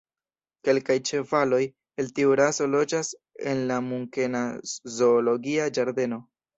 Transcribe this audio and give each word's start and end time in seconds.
Kelkaj 0.67 0.95
ĉevaloj 1.09 1.59
el 2.05 2.09
tiu 2.21 2.33
raso 2.43 2.69
loĝas 2.79 3.13
en 3.55 3.65
la 3.71 3.81
munkena 3.93 4.45
zoologia 4.99 5.75
ĝardeno. 5.81 6.25